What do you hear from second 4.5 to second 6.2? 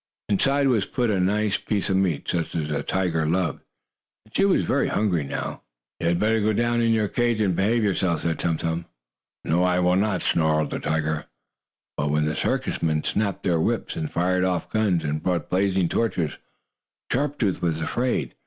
very hungry now. "You had